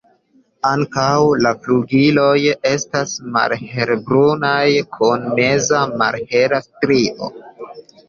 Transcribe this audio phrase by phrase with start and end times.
[0.69, 1.11] Ankaŭ
[1.47, 2.33] la flugiloj
[2.71, 4.65] estas malhelbrunaj
[4.99, 7.35] kun meza malhela strio.